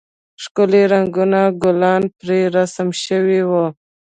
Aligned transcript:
ښکلي 0.43 0.83
رنگه 0.91 1.43
گلان 1.63 2.03
پرې 2.17 2.39
رسم 2.55 2.87
سوي 3.05 3.41
وو. 3.49 3.65